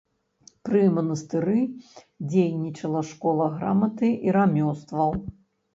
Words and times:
Пры 0.67 0.79
манастыры 0.95 1.59
дзейнічала 2.31 3.01
школа 3.13 3.45
граматы 3.61 4.15
і 4.29 4.39
рамёстваў. 4.39 5.09